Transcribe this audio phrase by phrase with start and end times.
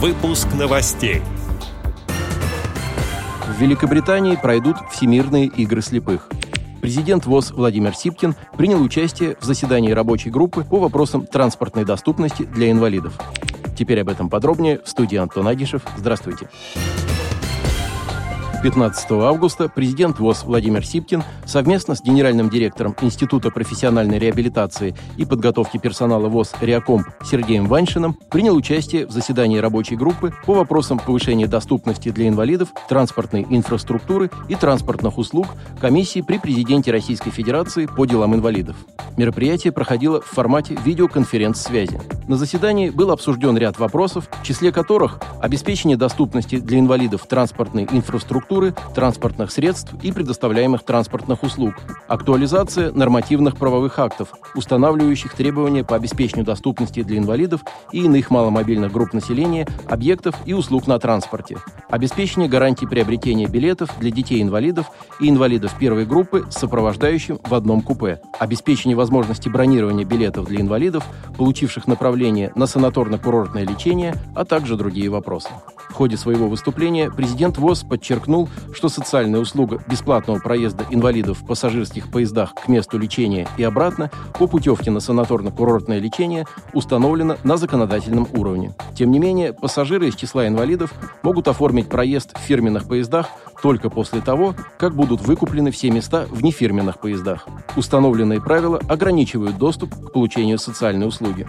[0.00, 1.22] Выпуск новостей.
[3.48, 6.28] В Великобритании пройдут Всемирные игры слепых.
[6.80, 12.70] Президент ВОЗ Владимир Сипкин принял участие в заседании рабочей группы по вопросам транспортной доступности для
[12.70, 13.18] инвалидов.
[13.76, 15.82] Теперь об этом подробнее в студии Антон Агишев.
[15.96, 16.48] Здравствуйте.
[16.76, 17.17] Здравствуйте.
[18.60, 25.78] 15 августа президент ВОЗ Владимир Сипкин совместно с генеральным директором Института профессиональной реабилитации и подготовки
[25.78, 32.08] персонала ВОЗ «Реакомп» Сергеем Ваншиным принял участие в заседании рабочей группы по вопросам повышения доступности
[32.10, 35.46] для инвалидов, транспортной инфраструктуры и транспортных услуг
[35.80, 38.74] комиссии при президенте Российской Федерации по делам инвалидов.
[39.16, 42.00] Мероприятие проходило в формате видеоконференц-связи.
[42.26, 48.47] На заседании был обсужден ряд вопросов, в числе которых обеспечение доступности для инвалидов транспортной инфраструктуры
[48.48, 51.74] инфраструктуры, транспортных средств и предоставляемых транспортных услуг,
[52.08, 57.60] актуализация нормативных правовых актов, устанавливающих требования по обеспечению доступности для инвалидов
[57.92, 61.58] и иных маломобильных групп населения, объектов и услуг на транспорте,
[61.90, 68.20] обеспечение гарантий приобретения билетов для детей-инвалидов и инвалидов первой группы с сопровождающим в одном купе,
[68.38, 71.04] обеспечение возможности бронирования билетов для инвалидов,
[71.36, 75.50] получивших направление на санаторно-курортное лечение, а также другие вопросы.
[75.88, 82.10] В ходе своего выступления президент ВОЗ подчеркнул, что социальная услуга бесплатного проезда инвалидов в пассажирских
[82.10, 88.74] поездах к месту лечения и обратно по путевке на санаторно-курортное лечение установлена на законодательном уровне.
[88.94, 93.28] Тем не менее, пассажиры из числа инвалидов могут оформить проезд в фирменных поездах
[93.62, 97.46] только после того, как будут выкуплены все места в нефирменных поездах.
[97.76, 101.46] Установленные правила ограничивают доступ к получению социальной услуги.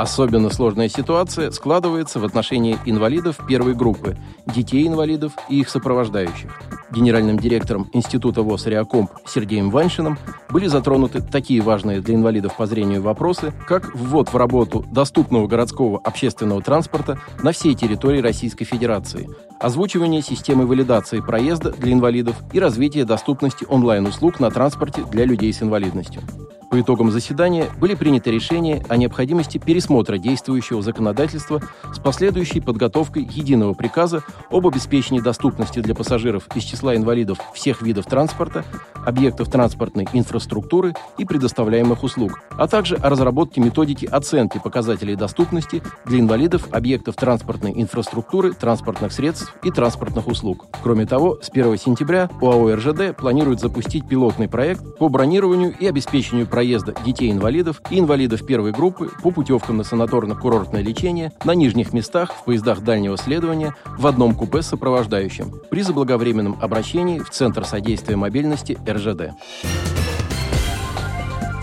[0.00, 6.58] Особенно сложная ситуация складывается в отношении инвалидов первой группы, детей-инвалидов и их сопровождающих.
[6.90, 10.16] Генеральным директором Института ВОЗ «Реакомп» Сергеем Ваншиным
[10.48, 15.98] были затронуты такие важные для инвалидов по зрению вопросы, как ввод в работу доступного городского
[15.98, 19.28] общественного транспорта на всей территории Российской Федерации,
[19.60, 25.62] озвучивание системы валидации проезда для инвалидов и развитие доступности онлайн-услуг на транспорте для людей с
[25.62, 26.22] инвалидностью.
[26.70, 31.60] По итогам заседания были приняты решения о необходимости пересмотра действующего законодательства
[31.92, 38.06] с последующей подготовкой единого приказа об обеспечении доступности для пассажиров из числа инвалидов всех видов
[38.06, 38.64] транспорта,
[39.04, 46.20] объектов транспортной инфраструктуры и предоставляемых услуг, а также о разработке методики оценки показателей доступности для
[46.20, 50.66] инвалидов объектов транспортной инфраструктуры, транспортных средств и транспортных услуг.
[50.84, 56.46] Кроме того, с 1 сентября ОАО РЖД планирует запустить пилотный проект по бронированию и обеспечению
[56.46, 62.34] проекта проезда детей-инвалидов и инвалидов первой группы по путевкам на санаторно-курортное лечение на нижних местах
[62.34, 68.16] в поездах дальнего следования в одном купе с сопровождающим при заблаговременном обращении в Центр содействия
[68.16, 69.32] мобильности РЖД.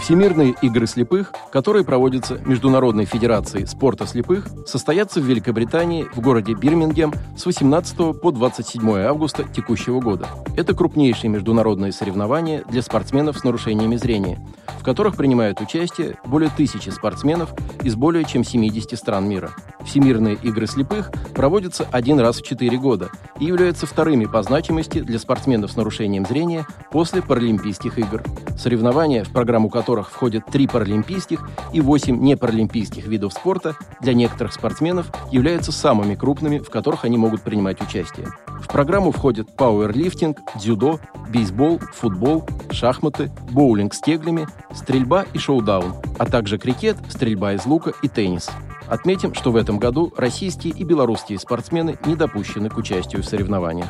[0.07, 7.11] Всемирные игры слепых, которые проводятся Международной Федерацией спорта слепых, состоятся в Великобритании в городе Бирмингем
[7.35, 10.29] с 18 по 27 августа текущего года.
[10.55, 14.39] Это крупнейшие международные соревнования для спортсменов с нарушениями зрения,
[14.79, 17.53] в которых принимают участие более тысячи спортсменов
[17.83, 19.51] из более чем 70 стран мира.
[19.85, 23.09] Всемирные игры слепых проводятся один раз в четыре года
[23.41, 28.23] и являются вторыми по значимости для спортсменов с нарушением зрения после Паралимпийских игр.
[28.57, 34.53] Соревнования, в программу которых которых входят три паралимпийских и восемь непаралимпийских видов спорта, для некоторых
[34.53, 38.27] спортсменов являются самыми крупными, в которых они могут принимать участие.
[38.61, 40.99] В программу входят пауэрлифтинг, дзюдо,
[41.29, 47.93] бейсбол, футбол, шахматы, боулинг с кеглями, стрельба и шоу-даун, а также крикет, стрельба из лука
[48.03, 48.49] и теннис.
[48.87, 53.89] Отметим, что в этом году российские и белорусские спортсмены не допущены к участию в соревнованиях.